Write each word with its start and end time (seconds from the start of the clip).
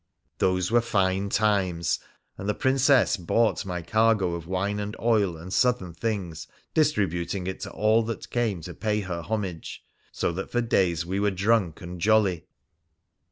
Those 0.39 0.71
were 0.71 0.81
fine 0.81 1.29
times, 1.29 1.99
and 2.35 2.49
the 2.49 2.55
Princess 2.55 3.17
bought 3.17 3.67
my 3.67 3.83
cargo 3.83 4.33
of 4.33 4.47
wine 4.47 4.79
and 4.79 4.95
oil 4.99 5.37
and 5.37 5.53
Southern 5.53 5.93
things, 5.93 6.47
distributing 6.73 7.45
it 7.45 7.59
to 7.59 7.69
all 7.71 8.01
that 8.05 8.31
came 8.31 8.61
to 8.61 8.73
pay 8.73 9.01
her 9.01 9.21
homage, 9.21 9.83
so 10.11 10.31
that 10.31 10.49
for 10.51 10.59
days 10.59 11.05
we 11.05 11.19
were 11.19 11.29
drunk 11.29 11.81
and 11.83 12.01
jolly. 12.01 12.47